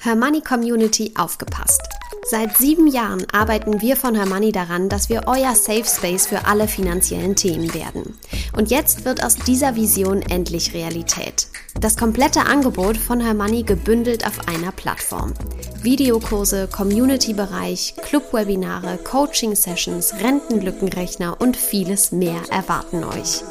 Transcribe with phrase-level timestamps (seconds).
[0.00, 1.82] Hermoney Community aufgepasst.
[2.30, 6.68] Seit sieben Jahren arbeiten wir von Hermoney daran, dass wir euer Safe Space für alle
[6.68, 8.16] finanziellen Themen werden.
[8.56, 11.48] Und jetzt wird aus dieser Vision endlich Realität.
[11.80, 15.34] Das komplette Angebot von Hermoney gebündelt auf einer Plattform.
[15.82, 23.42] Videokurse, Community-Bereich, Club-Webinare, Coaching-Sessions, Rentenlückenrechner und vieles mehr erwarten euch.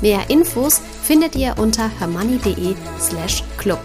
[0.00, 3.80] Mehr Infos findet ihr unter hermoney.de slash club.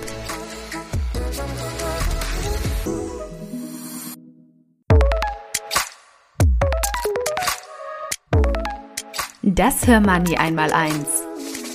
[9.43, 11.23] Das Hörmoney einmal eins.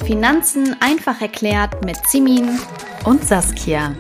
[0.04, 2.60] Finanzen einfach erklärt mit Simin
[3.04, 3.96] und Saskia.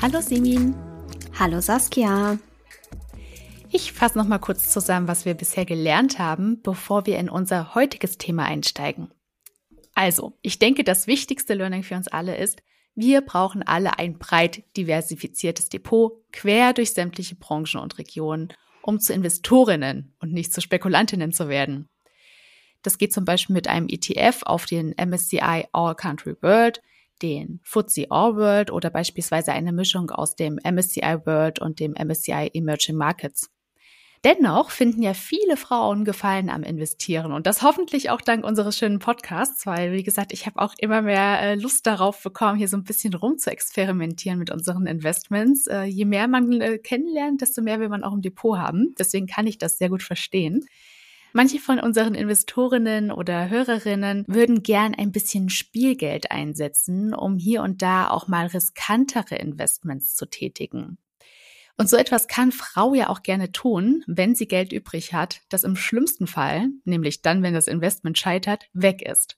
[0.00, 0.74] Hallo Simin.
[1.38, 2.38] Hallo Saskia.
[3.70, 7.74] Ich fasse noch mal kurz zusammen, was wir bisher gelernt haben, bevor wir in unser
[7.74, 9.10] heutiges Thema einsteigen.
[9.92, 12.62] Also, ich denke, das wichtigste Learning für uns alle ist,
[12.96, 18.48] wir brauchen alle ein breit diversifiziertes Depot quer durch sämtliche Branchen und Regionen,
[18.82, 21.88] um zu Investorinnen und nicht zu Spekulantinnen zu werden.
[22.82, 26.80] Das geht zum Beispiel mit einem ETF auf den MSCI All Country World,
[27.20, 32.50] den FTSE All World oder beispielsweise eine Mischung aus dem MSCI World und dem MSCI
[32.54, 33.50] Emerging Markets.
[34.24, 38.98] Dennoch finden ja viele Frauen Gefallen am Investieren und das hoffentlich auch dank unseres schönen
[38.98, 42.76] Podcasts, weil wie gesagt, ich habe auch immer mehr äh, Lust darauf bekommen, hier so
[42.76, 45.66] ein bisschen rum zu experimentieren mit unseren Investments.
[45.66, 48.94] Äh, je mehr man äh, kennenlernt, desto mehr will man auch im Depot haben.
[48.98, 50.66] Deswegen kann ich das sehr gut verstehen.
[51.32, 57.82] Manche von unseren Investorinnen oder Hörerinnen würden gern ein bisschen Spielgeld einsetzen, um hier und
[57.82, 60.96] da auch mal riskantere Investments zu tätigen.
[61.78, 65.62] Und so etwas kann Frau ja auch gerne tun, wenn sie Geld übrig hat, das
[65.62, 69.36] im schlimmsten Fall, nämlich dann, wenn das Investment scheitert, weg ist.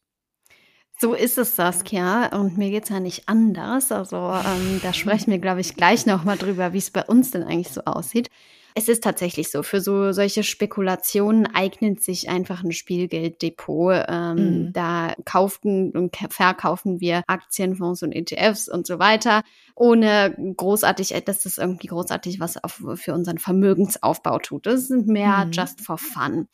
[1.01, 2.27] So ist es, Saskia.
[2.37, 3.93] Und mir geht's ja nicht anders.
[3.93, 7.45] Also ähm, da sprechen wir, glaube ich, gleich nochmal drüber, wie es bei uns denn
[7.45, 8.31] eigentlich so aussieht.
[8.75, 9.63] Es ist tatsächlich so.
[9.63, 14.05] Für so solche Spekulationen eignet sich einfach ein Spielgelddepot.
[14.09, 14.73] Ähm, mhm.
[14.73, 19.43] Da kauften und verkaufen wir Aktienfonds und ETFs und so weiter,
[19.75, 24.67] ohne großartig, dass das irgendwie großartig was auf, für unseren Vermögensaufbau tut.
[24.67, 25.53] Das sind mehr mhm.
[25.53, 26.49] just for fun.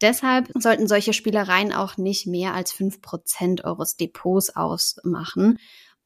[0.00, 5.58] Deshalb sollten solche Spielereien auch nicht mehr als fünf Prozent eures Depots ausmachen.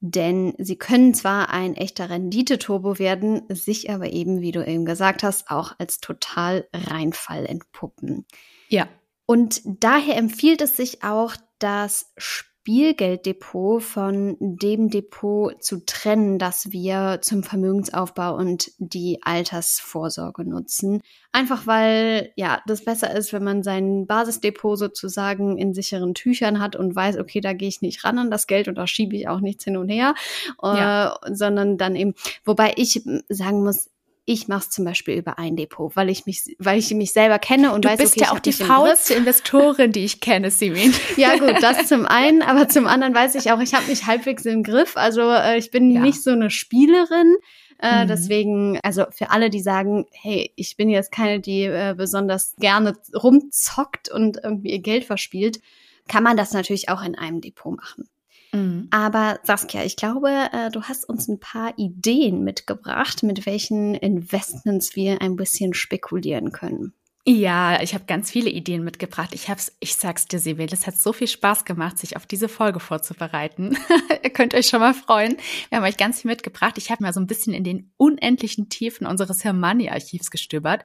[0.07, 5.23] Denn sie können zwar ein echter Renditeturbo werden, sich aber eben, wie du eben gesagt
[5.23, 8.27] hast, auch als total Reinfall entpuppen.
[8.69, 8.87] Ja.
[9.25, 16.73] Und daher empfiehlt es sich auch, das Spiel Spielgelddepot von dem Depot zu trennen, das
[16.73, 21.03] wir zum Vermögensaufbau und die Altersvorsorge nutzen.
[21.31, 26.75] Einfach weil, ja, das besser ist, wenn man sein Basisdepot sozusagen in sicheren Tüchern hat
[26.75, 29.29] und weiß, okay, da gehe ich nicht ran an das Geld und da schiebe ich
[29.29, 30.15] auch nichts hin und her,
[30.63, 31.19] ja.
[31.23, 32.15] äh, sondern dann eben,
[32.47, 33.91] wobei ich sagen muss,
[34.27, 37.39] ich mache es zum Beispiel über ein Depot, weil ich mich, weil ich mich selber
[37.39, 40.95] kenne und du weiß, bist okay, ja auch die faulste Investorin, die ich kenne, Simin.
[41.17, 44.47] ja gut, das zum einen, aber zum anderen weiß ich auch, ich habe mich halbwegs
[44.47, 44.97] im Griff.
[44.97, 46.01] Also äh, ich bin ja.
[46.01, 47.37] nicht so eine Spielerin.
[47.79, 48.09] Äh, mhm.
[48.09, 52.95] Deswegen, also für alle, die sagen, hey, ich bin jetzt keine, die äh, besonders gerne
[53.15, 55.61] rumzockt und irgendwie ihr Geld verspielt,
[56.09, 58.09] kann man das natürlich auch in einem Depot machen.
[58.55, 58.89] Mhm.
[58.91, 64.95] Aber Saskia, ich glaube, äh, du hast uns ein paar Ideen mitgebracht, mit welchen Investments
[64.95, 66.95] wir ein bisschen spekulieren können.
[67.27, 69.31] Ja, ich habe ganz viele Ideen mitgebracht.
[69.33, 72.51] Ich hab's, ich sag's dir, Sibyl, es hat so viel Spaß gemacht, sich auf diese
[72.51, 73.79] Folge vorzubereiten.
[74.23, 75.39] Ihr könnt euch schon mal freuen.
[75.71, 76.77] Wir haben euch ganz viel mitgebracht.
[76.77, 80.85] Ich habe mal so ein bisschen in den unendlichen Tiefen unseres Hermanni-Archivs gestöbert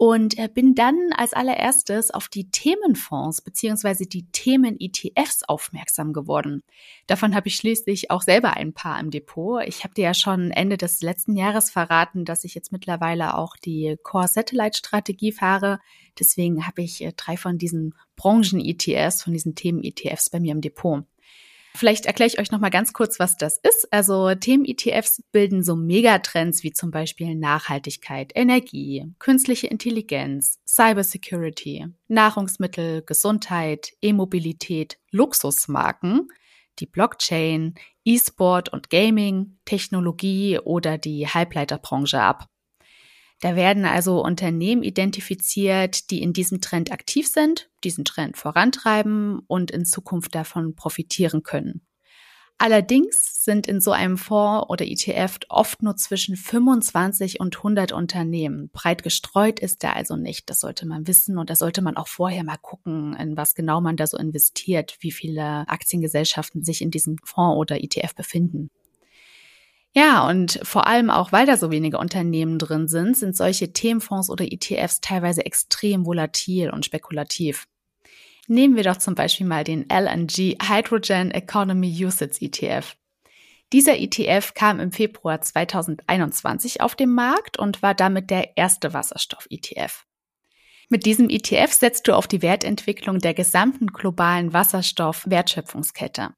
[0.00, 6.62] und äh, bin dann als allererstes auf die Themenfonds beziehungsweise die Themen-ETFs aufmerksam geworden.
[7.06, 9.62] Davon habe ich schließlich auch selber ein paar im Depot.
[9.66, 13.58] Ich habe dir ja schon Ende des letzten Jahres verraten, dass ich jetzt mittlerweile auch
[13.58, 15.80] die Core-Satellite-Strategie fahre.
[16.18, 21.04] Deswegen habe ich äh, drei von diesen Branchen-ETFs, von diesen Themen-ETFs bei mir im Depot.
[21.74, 23.88] Vielleicht erkläre ich euch noch mal ganz kurz, was das ist.
[23.92, 33.92] Also Themen-ETFs bilden so Megatrends wie zum Beispiel Nachhaltigkeit, Energie, künstliche Intelligenz, Cybersecurity, Nahrungsmittel, Gesundheit,
[34.02, 36.28] E-Mobilität, Luxusmarken,
[36.80, 37.74] die Blockchain,
[38.04, 42.46] E-Sport und Gaming, Technologie oder die Halbleiterbranche ab.
[43.40, 49.70] Da werden also Unternehmen identifiziert, die in diesem Trend aktiv sind, diesen Trend vorantreiben und
[49.70, 51.80] in Zukunft davon profitieren können.
[52.62, 58.68] Allerdings sind in so einem Fonds oder ETF oft nur zwischen 25 und 100 Unternehmen.
[58.68, 60.50] Breit gestreut ist er also nicht.
[60.50, 63.80] Das sollte man wissen und da sollte man auch vorher mal gucken, in was genau
[63.80, 68.68] man da so investiert, wie viele Aktiengesellschaften sich in diesem Fonds oder ETF befinden.
[69.92, 74.30] Ja, und vor allem auch, weil da so wenige Unternehmen drin sind, sind solche Themenfonds
[74.30, 77.66] oder ETFs teilweise extrem volatil und spekulativ.
[78.46, 82.96] Nehmen wir doch zum Beispiel mal den LNG Hydrogen Economy Usage ETF.
[83.72, 90.04] Dieser ETF kam im Februar 2021 auf den Markt und war damit der erste Wasserstoff-ETF.
[90.88, 96.30] Mit diesem ETF setzt du auf die Wertentwicklung der gesamten globalen Wasserstoff-Wertschöpfungskette.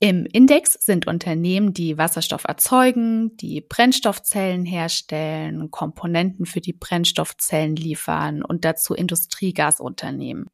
[0.00, 8.44] Im Index sind Unternehmen, die Wasserstoff erzeugen, die Brennstoffzellen herstellen, Komponenten für die Brennstoffzellen liefern
[8.44, 10.46] und dazu Industriegasunternehmen.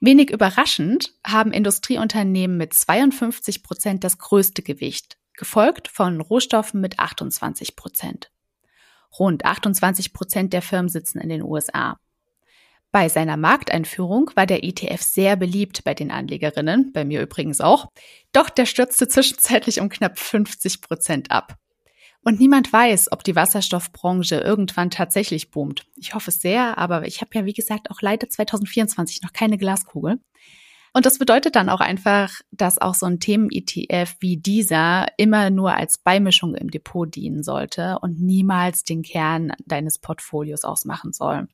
[0.00, 7.76] Wenig überraschend haben Industrieunternehmen mit 52 Prozent das größte Gewicht, gefolgt von Rohstoffen mit 28
[7.76, 8.30] Prozent.
[9.18, 11.98] Rund 28 Prozent der Firmen sitzen in den USA.
[12.90, 17.88] Bei seiner Markteinführung war der ETF sehr beliebt bei den Anlegerinnen, bei mir übrigens auch,
[18.32, 21.56] doch der stürzte zwischenzeitlich um knapp 50 Prozent ab.
[22.22, 25.86] Und niemand weiß, ob die Wasserstoffbranche irgendwann tatsächlich boomt.
[25.96, 29.56] Ich hoffe es sehr, aber ich habe ja, wie gesagt, auch leider 2024 noch keine
[29.56, 30.18] Glaskugel.
[30.92, 35.74] Und das bedeutet dann auch einfach, dass auch so ein Themen-ETF wie dieser immer nur
[35.74, 41.46] als Beimischung im Depot dienen sollte und niemals den Kern deines Portfolios ausmachen soll.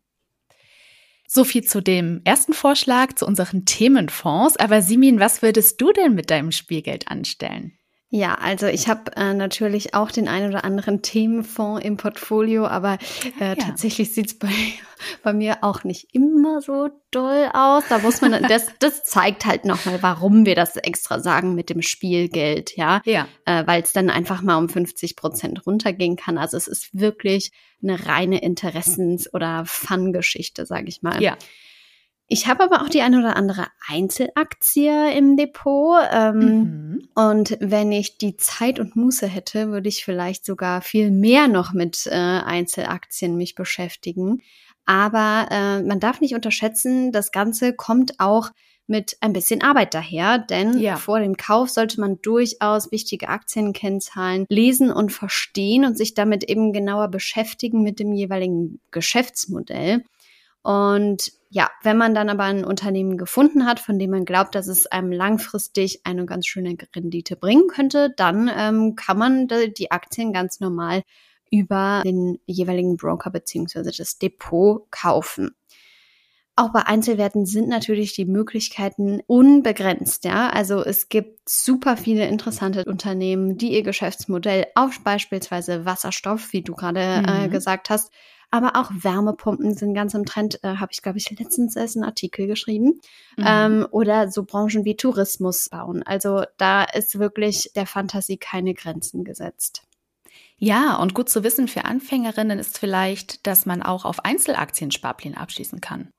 [1.36, 4.56] So viel zu dem ersten Vorschlag, zu unseren Themenfonds.
[4.56, 7.76] Aber Simin, was würdest du denn mit deinem Spielgeld anstellen?
[8.14, 12.98] Ja, also ich habe äh, natürlich auch den einen oder anderen Themenfonds im Portfolio, aber
[13.40, 13.54] äh, ja.
[13.56, 14.52] tatsächlich sieht's bei,
[15.24, 17.82] bei mir auch nicht immer so doll aus.
[17.88, 21.82] Da muss man, das, das zeigt halt nochmal, warum wir das extra sagen mit dem
[21.82, 23.02] Spielgeld, ja.
[23.04, 23.26] Ja.
[23.46, 26.38] Äh, Weil es dann einfach mal um 50 Prozent runtergehen kann.
[26.38, 27.50] Also es ist wirklich
[27.82, 31.20] eine reine Interessens- oder Fun-Geschichte, sage ich mal.
[31.20, 31.36] Ja.
[32.26, 36.00] Ich habe aber auch die eine oder andere Einzelaktie im Depot.
[36.10, 37.08] Ähm, mhm.
[37.14, 41.72] Und wenn ich die Zeit und Muße hätte, würde ich vielleicht sogar viel mehr noch
[41.72, 44.42] mit äh, Einzelaktien mich beschäftigen.
[44.86, 48.50] Aber äh, man darf nicht unterschätzen, das Ganze kommt auch
[48.86, 50.96] mit ein bisschen Arbeit daher, denn ja.
[50.96, 56.74] vor dem Kauf sollte man durchaus wichtige Aktienkennzahlen lesen und verstehen und sich damit eben
[56.74, 60.04] genauer beschäftigen mit dem jeweiligen Geschäftsmodell.
[60.64, 64.66] Und ja, wenn man dann aber ein Unternehmen gefunden hat, von dem man glaubt, dass
[64.66, 70.32] es einem langfristig eine ganz schöne Rendite bringen könnte, dann ähm, kann man die Aktien
[70.32, 71.02] ganz normal
[71.50, 75.54] über den jeweiligen Broker beziehungsweise das Depot kaufen.
[76.56, 80.48] Auch bei Einzelwerten sind natürlich die Möglichkeiten unbegrenzt, ja.
[80.48, 86.74] Also es gibt super viele interessante Unternehmen, die ihr Geschäftsmodell auf beispielsweise Wasserstoff, wie du
[86.74, 87.44] gerade äh, mhm.
[87.44, 88.12] äh, gesagt hast,
[88.54, 90.62] aber auch Wärmepumpen sind ganz im Trend.
[90.62, 93.00] Äh, Habe ich, glaube ich, letztens erst einen Artikel geschrieben.
[93.36, 93.44] Mhm.
[93.44, 96.04] Ähm, oder so Branchen wie Tourismus bauen.
[96.04, 99.82] Also da ist wirklich der Fantasie keine Grenzen gesetzt.
[100.56, 105.80] Ja, und gut zu wissen für Anfängerinnen ist vielleicht, dass man auch auf Einzelaktien-Sparpläne abschließen
[105.80, 106.10] kann.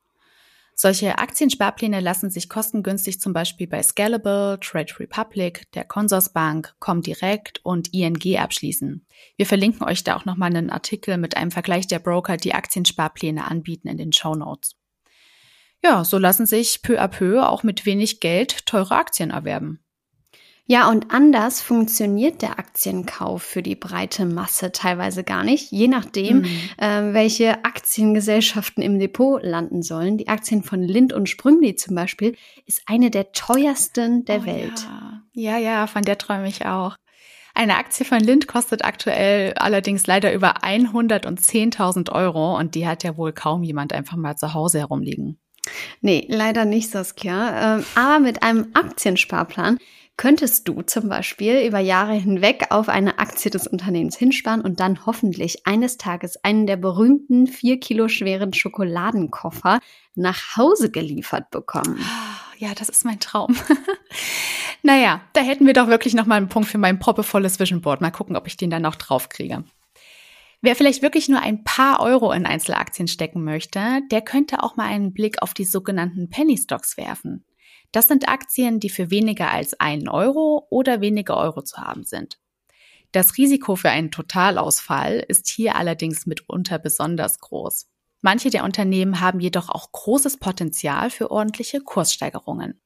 [0.77, 7.93] Solche Aktiensparpläne lassen sich kostengünstig zum Beispiel bei Scalable, Trade Republic, der Consorsbank, Comdirect und
[7.93, 9.07] ING abschließen.
[9.37, 13.49] Wir verlinken euch da auch nochmal einen Artikel mit einem Vergleich der Broker, die Aktiensparpläne
[13.49, 14.75] anbieten in den Show Notes.
[15.81, 19.84] Ja, so lassen sich peu à peu auch mit wenig Geld teure Aktien erwerben.
[20.67, 26.39] Ja, und anders funktioniert der Aktienkauf für die breite Masse teilweise gar nicht, je nachdem,
[26.39, 26.59] mhm.
[26.77, 30.17] äh, welche Aktiengesellschaften im Depot landen sollen.
[30.17, 34.87] Die Aktien von Lind und Sprüngli zum Beispiel ist eine der teuersten der oh, Welt.
[35.33, 35.57] Ja.
[35.57, 36.95] ja, ja, von der träume ich auch.
[37.53, 43.17] Eine Aktie von Lind kostet aktuell allerdings leider über 110.000 Euro und die hat ja
[43.17, 45.39] wohl kaum jemand einfach mal zu Hause herumliegen.
[46.01, 47.77] Nee, leider nicht, Saskia.
[47.77, 49.77] Ähm, aber mit einem Aktiensparplan
[50.17, 55.05] könntest du zum Beispiel über Jahre hinweg auf eine Aktie des Unternehmens hinsparen und dann
[55.05, 59.79] hoffentlich eines Tages einen der berühmten vier Kilo schweren Schokoladenkoffer
[60.15, 61.99] nach Hause geliefert bekommen.
[62.57, 63.55] Ja, das ist mein Traum.
[64.83, 67.99] naja, da hätten wir doch wirklich noch mal einen Punkt für mein proppevolles Vision Board.
[67.99, 69.65] Mal gucken, ob ich den dann noch draufkriege.
[70.61, 74.85] Wer vielleicht wirklich nur ein paar Euro in Einzelaktien stecken möchte, der könnte auch mal
[74.85, 77.43] einen Blick auf die sogenannten Penny Stocks werfen.
[77.95, 82.41] Das sind Aktien, die für weniger als einen Euro oder weniger Euro zu haben sind.
[83.13, 87.89] Das Risiko für einen Totalausfall ist hier allerdings mitunter besonders groß.
[88.19, 92.81] Manche der Unternehmen haben jedoch auch großes Potenzial für ordentliche Kurssteigerungen.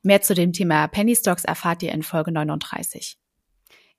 [0.00, 3.19] Mehr zu dem Thema Penny Stocks erfahrt ihr in Folge 39.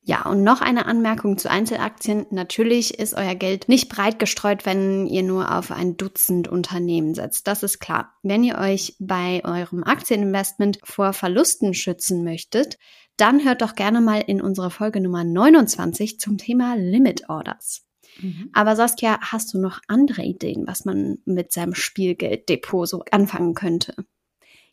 [0.03, 2.25] Ja, und noch eine Anmerkung zu Einzelaktien.
[2.31, 7.47] Natürlich ist euer Geld nicht breit gestreut, wenn ihr nur auf ein Dutzend Unternehmen setzt.
[7.47, 8.13] Das ist klar.
[8.23, 12.79] Wenn ihr euch bei eurem Aktieninvestment vor Verlusten schützen möchtet,
[13.15, 17.85] dann hört doch gerne mal in unsere Folge Nummer 29 zum Thema Limit Orders.
[18.19, 18.49] Mhm.
[18.53, 23.93] Aber Saskia, hast du noch andere Ideen, was man mit seinem Spielgelddepot so anfangen könnte?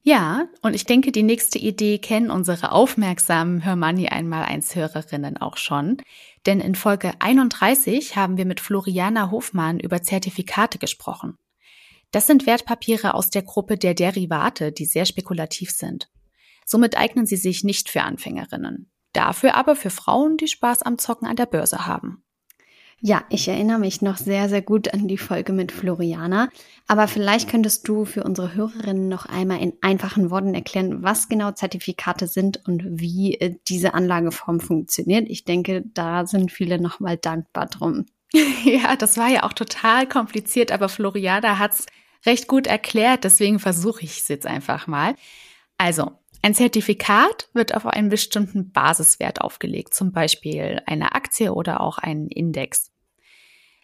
[0.08, 5.58] Ja, und ich denke, die nächste Idee kennen unsere aufmerksamen Hörmoney einmal eins Hörerinnen auch
[5.58, 5.98] schon.
[6.46, 11.36] Denn in Folge 31 haben wir mit Floriana Hofmann über Zertifikate gesprochen.
[12.10, 16.08] Das sind Wertpapiere aus der Gruppe der Derivate, die sehr spekulativ sind.
[16.64, 18.90] Somit eignen sie sich nicht für Anfängerinnen.
[19.12, 22.24] Dafür aber für Frauen, die Spaß am Zocken an der Börse haben.
[23.00, 26.49] Ja, ich erinnere mich noch sehr, sehr gut an die Folge mit Floriana.
[26.88, 31.52] Aber vielleicht könntest du für unsere Hörerinnen noch einmal in einfachen Worten erklären, was genau
[31.52, 35.28] Zertifikate sind und wie äh, diese Anlageform funktioniert.
[35.28, 38.07] Ich denke, da sind viele nochmal dankbar drum.
[38.64, 41.87] Ja, das war ja auch total kompliziert, aber Floriana hat's
[42.26, 45.14] recht gut erklärt, deswegen versuche ich es jetzt einfach mal.
[45.78, 51.99] Also, ein Zertifikat wird auf einen bestimmten Basiswert aufgelegt, zum Beispiel eine Aktie oder auch
[51.99, 52.92] einen Index.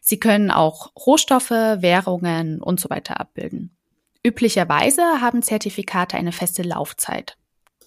[0.01, 3.77] Sie können auch Rohstoffe, Währungen und so weiter abbilden.
[4.23, 7.37] Üblicherweise haben Zertifikate eine feste Laufzeit.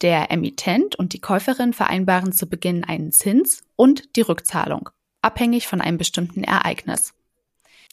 [0.02, 4.90] Der Emittent und die Käuferin vereinbaren zu Beginn einen Zins und die Rückzahlung,
[5.22, 7.14] abhängig von einem bestimmten Ereignis.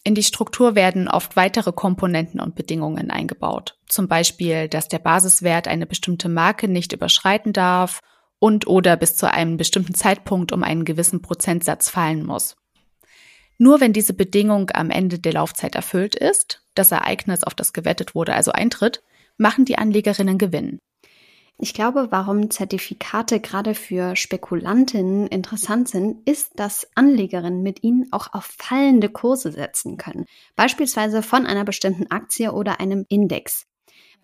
[0.07, 3.79] In die Struktur werden oft weitere Komponenten und Bedingungen eingebaut.
[3.89, 8.01] Zum Beispiel, dass der Basiswert eine bestimmte Marke nicht überschreiten darf
[8.39, 12.55] und oder bis zu einem bestimmten Zeitpunkt um einen gewissen Prozentsatz fallen muss.
[13.57, 18.15] Nur wenn diese Bedingung am Ende der Laufzeit erfüllt ist, das Ereignis, auf das gewettet
[18.15, 19.03] wurde, also eintritt,
[19.39, 20.81] machen die Anlegerinnen Gewinn.
[21.59, 28.35] Ich glaube, warum Zertifikate gerade für Spekulantinnen interessant sind, ist, dass Anlegerinnen mit ihnen auch
[28.35, 33.67] auf fallende Kurse setzen können, beispielsweise von einer bestimmten Aktie oder einem Index.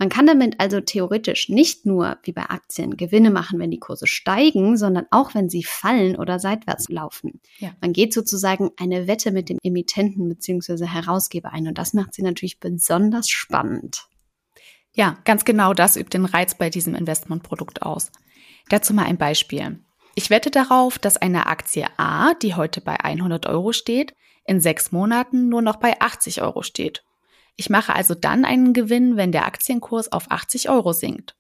[0.00, 4.06] Man kann damit also theoretisch nicht nur wie bei Aktien Gewinne machen, wenn die Kurse
[4.06, 7.40] steigen, sondern auch wenn sie fallen oder seitwärts laufen.
[7.58, 7.72] Ja.
[7.82, 10.87] Man geht sozusagen eine Wette mit dem Emittenten bzw.
[10.87, 14.08] Herausgeber ein und das macht sie natürlich besonders spannend.
[14.92, 18.11] Ja, ganz genau das übt den Reiz bei diesem Investmentprodukt aus.
[18.68, 19.80] Dazu mal ein Beispiel.
[20.14, 24.90] Ich wette darauf, dass eine Aktie A, die heute bei 100 Euro steht, in sechs
[24.90, 27.04] Monaten nur noch bei 80 Euro steht.
[27.56, 31.37] Ich mache also dann einen Gewinn, wenn der Aktienkurs auf 80 Euro sinkt.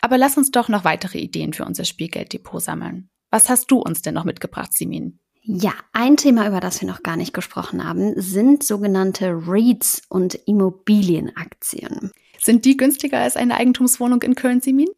[0.00, 3.10] Aber lass uns doch noch weitere Ideen für unser Spielgelddepot sammeln.
[3.30, 5.18] Was hast du uns denn noch mitgebracht, Simin?
[5.42, 10.34] Ja, ein Thema, über das wir noch gar nicht gesprochen haben, sind sogenannte REITs und
[10.34, 12.07] Immobilienaktien.
[12.48, 14.88] Sind die günstiger als eine Eigentumswohnung in Köln, Simin?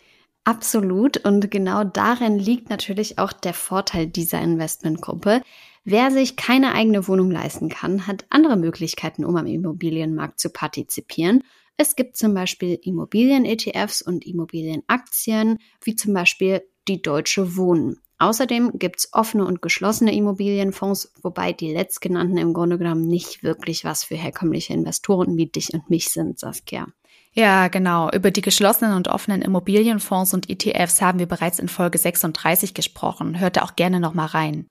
[0.45, 1.17] Absolut.
[1.27, 5.43] Und genau darin liegt natürlich auch der Vorteil dieser Investmentgruppe.
[5.83, 11.43] Wer sich keine eigene Wohnung leisten kann, hat andere Möglichkeiten, um am Immobilienmarkt zu partizipieren.
[11.77, 17.97] Es gibt zum Beispiel Immobilien-ETFs und Immobilienaktien, wie zum Beispiel die Deutsche Wohnen.
[18.19, 23.85] Außerdem gibt es offene und geschlossene Immobilienfonds, wobei die letztgenannten im Grunde genommen nicht wirklich
[23.85, 26.87] was für herkömmliche Investoren wie dich und mich sind, Saskia.
[27.33, 28.11] Ja, genau.
[28.11, 33.39] Über die geschlossenen und offenen Immobilienfonds und ETFs haben wir bereits in Folge 36 gesprochen.
[33.39, 34.67] Hört da auch gerne nochmal rein.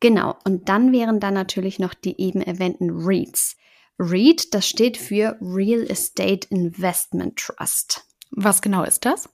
[0.00, 0.36] Genau.
[0.44, 3.56] Und dann wären da natürlich noch die eben erwähnten REITs.
[3.98, 8.04] REIT, das steht für Real Estate Investment Trust.
[8.30, 9.30] Was genau ist das?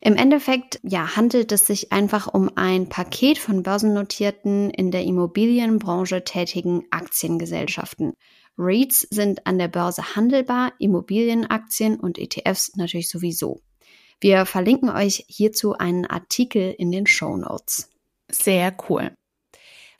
[0.00, 6.24] Im Endeffekt, ja, handelt es sich einfach um ein Paket von börsennotierten, in der Immobilienbranche
[6.24, 8.12] tätigen Aktiengesellschaften.
[8.58, 13.60] REITs sind an der Börse handelbar, Immobilienaktien und ETFs natürlich sowieso.
[14.20, 17.90] Wir verlinken euch hierzu einen Artikel in den Show Notes.
[18.30, 19.12] Sehr cool.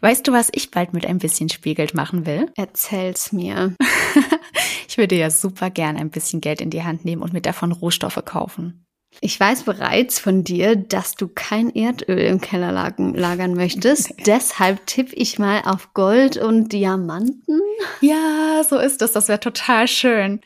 [0.01, 2.51] Weißt du, was ich bald mit ein bisschen Spielgeld machen will?
[2.57, 3.75] Erzähl's mir.
[4.89, 7.73] ich würde ja super gerne ein bisschen Geld in die Hand nehmen und mir davon
[7.73, 8.86] Rohstoffe kaufen.
[9.21, 14.13] Ich weiß bereits von dir, dass du kein Erdöl im Keller lagern möchtest.
[14.27, 17.61] Deshalb tippe ich mal auf Gold und Diamanten.
[18.01, 19.13] Ja, so ist es.
[19.13, 20.41] Das wäre total schön.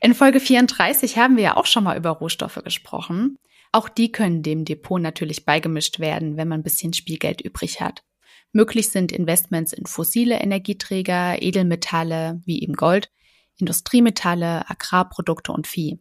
[0.00, 3.36] In Folge 34 haben wir ja auch schon mal über Rohstoffe gesprochen.
[3.72, 8.02] Auch die können dem Depot natürlich beigemischt werden, wenn man ein bisschen Spielgeld übrig hat.
[8.52, 13.10] Möglich sind Investments in fossile Energieträger, Edelmetalle wie eben Gold,
[13.58, 15.98] Industriemetalle, Agrarprodukte und Vieh.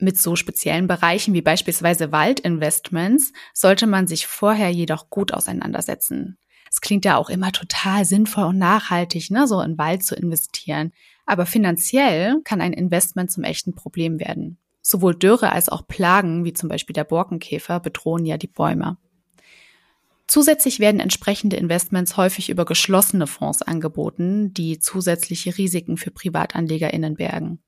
[0.00, 6.38] Mit so speziellen Bereichen wie beispielsweise Waldinvestments sollte man sich vorher jedoch gut auseinandersetzen.
[6.70, 10.92] Es klingt ja auch immer total sinnvoll und nachhaltig, ne, so in Wald zu investieren.
[11.26, 14.56] Aber finanziell kann ein Investment zum echten Problem werden.
[14.80, 18.96] Sowohl Dürre als auch Plagen, wie zum Beispiel der Borkenkäfer, bedrohen ja die Bäume.
[20.26, 27.58] Zusätzlich werden entsprechende Investments häufig über geschlossene Fonds angeboten, die zusätzliche Risiken für PrivatanlegerInnen bergen.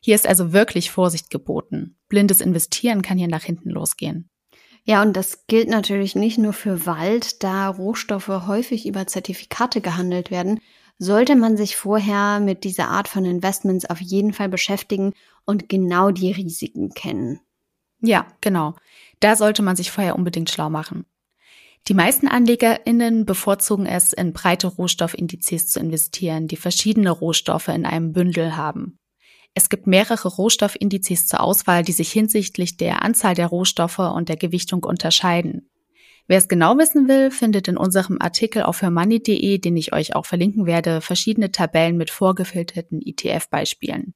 [0.00, 1.96] Hier ist also wirklich Vorsicht geboten.
[2.08, 4.30] Blindes Investieren kann hier nach hinten losgehen.
[4.84, 10.30] Ja, und das gilt natürlich nicht nur für Wald, da Rohstoffe häufig über Zertifikate gehandelt
[10.30, 10.60] werden,
[10.98, 15.12] sollte man sich vorher mit dieser Art von Investments auf jeden Fall beschäftigen
[15.44, 17.40] und genau die Risiken kennen.
[18.00, 18.74] Ja, genau.
[19.20, 21.04] Da sollte man sich vorher unbedingt schlau machen.
[21.86, 28.12] Die meisten AnlegerInnen bevorzugen es, in breite Rohstoffindizes zu investieren, die verschiedene Rohstoffe in einem
[28.12, 28.98] Bündel haben.
[29.58, 34.36] Es gibt mehrere Rohstoffindizes zur Auswahl, die sich hinsichtlich der Anzahl der Rohstoffe und der
[34.36, 35.68] Gewichtung unterscheiden.
[36.28, 40.26] Wer es genau wissen will, findet in unserem Artikel auf hermoney.de, den ich euch auch
[40.26, 44.14] verlinken werde, verschiedene Tabellen mit vorgefilterten ETF-Beispielen.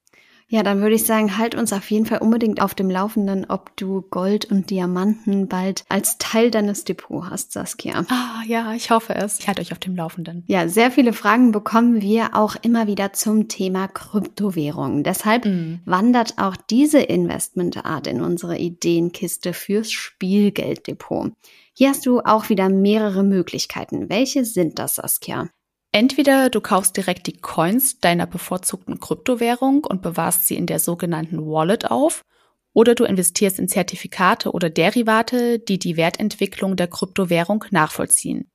[0.53, 3.75] Ja, dann würde ich sagen, halt uns auf jeden Fall unbedingt auf dem Laufenden, ob
[3.79, 8.05] du Gold und Diamanten bald als Teil deines Depots hast, Saskia.
[8.11, 9.39] Ah, ja, ich hoffe es.
[9.39, 10.45] Ich halte euch auf dem Laufenden.
[10.49, 15.05] Ja, sehr viele Fragen bekommen wir auch immer wieder zum Thema Kryptowährungen.
[15.05, 15.81] Deshalb mm.
[15.87, 21.33] wandert auch diese Investmentart in unsere Ideenkiste fürs Spielgelddepot.
[21.73, 24.11] Hier hast du auch wieder mehrere Möglichkeiten.
[24.11, 25.49] Welche sind das, Saskia?
[25.93, 31.45] Entweder du kaufst direkt die Coins deiner bevorzugten Kryptowährung und bewahrst sie in der sogenannten
[31.47, 32.23] Wallet auf,
[32.73, 38.51] oder du investierst in Zertifikate oder Derivate, die die Wertentwicklung der Kryptowährung nachvollziehen.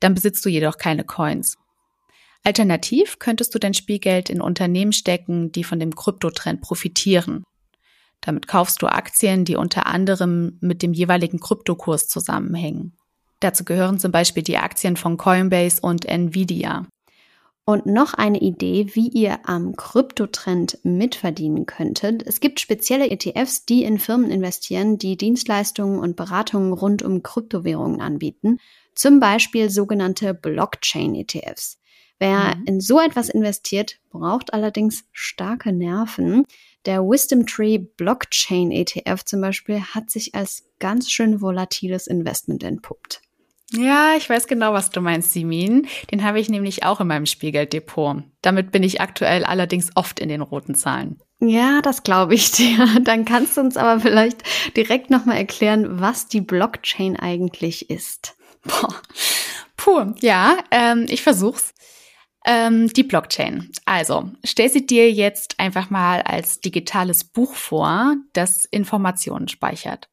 [0.00, 1.56] Dann besitzt du jedoch keine Coins.
[2.42, 7.44] Alternativ könntest du dein Spielgeld in Unternehmen stecken, die von dem Kryptotrend profitieren.
[8.22, 12.96] Damit kaufst du Aktien, die unter anderem mit dem jeweiligen Kryptokurs zusammenhängen.
[13.40, 16.86] Dazu gehören zum Beispiel die Aktien von Coinbase und Nvidia.
[17.64, 22.26] Und noch eine Idee, wie ihr am Kryptotrend mitverdienen könntet.
[22.26, 28.00] Es gibt spezielle ETFs, die in Firmen investieren, die Dienstleistungen und Beratungen rund um Kryptowährungen
[28.00, 28.58] anbieten.
[28.94, 31.78] Zum Beispiel sogenannte Blockchain-ETFs.
[32.18, 32.64] Wer mhm.
[32.66, 36.44] in so etwas investiert, braucht allerdings starke Nerven.
[36.86, 43.22] Der Wisdom Tree Blockchain ETF zum Beispiel hat sich als ganz schön volatiles Investment entpuppt.
[43.72, 45.86] Ja, ich weiß genau, was du meinst, Simin.
[46.10, 48.24] Den habe ich nämlich auch in meinem Spielgelddepot.
[48.42, 51.20] Damit bin ich aktuell allerdings oft in den roten Zahlen.
[51.40, 53.00] Ja, das glaube ich dir.
[53.02, 54.42] Dann kannst du uns aber vielleicht
[54.76, 58.36] direkt nochmal erklären, was die Blockchain eigentlich ist.
[58.64, 58.94] Boah.
[59.76, 61.72] Puh, ja, ähm, ich versuch's.
[62.44, 63.70] Ähm, die Blockchain.
[63.84, 70.08] Also, stell sie dir jetzt einfach mal als digitales Buch vor, das Informationen speichert.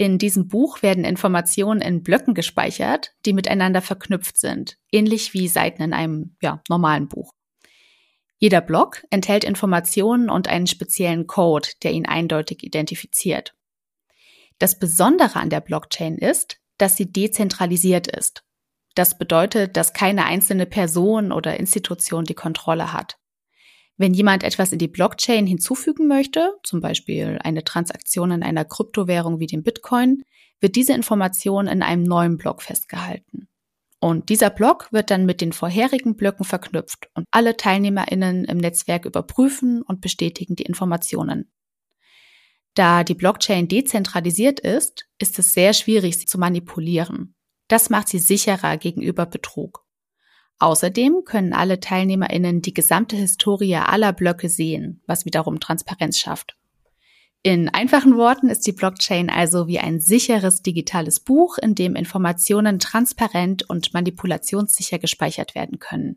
[0.00, 5.82] In diesem Buch werden Informationen in Blöcken gespeichert, die miteinander verknüpft sind, ähnlich wie Seiten
[5.82, 7.32] in einem ja, normalen Buch.
[8.38, 13.56] Jeder Block enthält Informationen und einen speziellen Code, der ihn eindeutig identifiziert.
[14.60, 18.44] Das Besondere an der Blockchain ist, dass sie dezentralisiert ist.
[18.94, 23.18] Das bedeutet, dass keine einzelne Person oder Institution die Kontrolle hat.
[23.98, 29.40] Wenn jemand etwas in die Blockchain hinzufügen möchte, zum Beispiel eine Transaktion in einer Kryptowährung
[29.40, 30.22] wie dem Bitcoin,
[30.60, 33.48] wird diese Information in einem neuen Block festgehalten.
[34.00, 39.04] Und dieser Block wird dann mit den vorherigen Blöcken verknüpft und alle TeilnehmerInnen im Netzwerk
[39.04, 41.50] überprüfen und bestätigen die Informationen.
[42.74, 47.34] Da die Blockchain dezentralisiert ist, ist es sehr schwierig, sie zu manipulieren.
[47.66, 49.84] Das macht sie sicherer gegenüber Betrug.
[50.58, 56.56] Außerdem können alle TeilnehmerInnen die gesamte Historie aller Blöcke sehen, was wiederum Transparenz schafft.
[57.44, 62.80] In einfachen Worten ist die Blockchain also wie ein sicheres digitales Buch, in dem Informationen
[62.80, 66.16] transparent und manipulationssicher gespeichert werden können.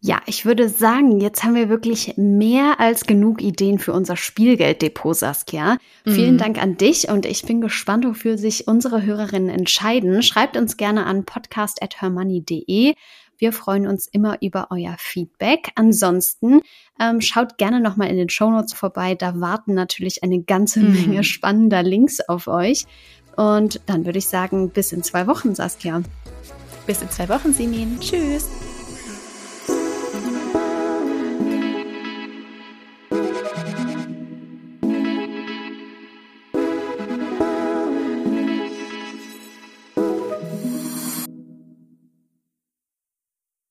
[0.00, 5.16] Ja, ich würde sagen, jetzt haben wir wirklich mehr als genug Ideen für unser Spielgelddepot,
[5.16, 5.78] Saskia.
[6.04, 6.10] Mhm.
[6.12, 10.22] Vielen Dank an dich und ich bin gespannt, wofür sich unsere Hörerinnen entscheiden.
[10.22, 12.94] Schreibt uns gerne an podcast.hermoney.de
[13.38, 15.70] wir freuen uns immer über euer Feedback.
[15.74, 16.60] Ansonsten
[17.00, 19.14] ähm, schaut gerne nochmal in den Shownotes vorbei.
[19.14, 20.92] Da warten natürlich eine ganze mhm.
[20.92, 22.86] Menge spannender Links auf euch.
[23.36, 26.02] Und dann würde ich sagen, bis in zwei Wochen, Saskia.
[26.86, 28.00] Bis in zwei Wochen, Simin.
[28.00, 28.48] Tschüss.